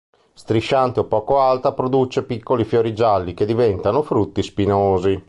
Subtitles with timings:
[0.33, 5.19] Strisciante o poco alta, produce piccoli fiori gialli che diventano frutti spinosi.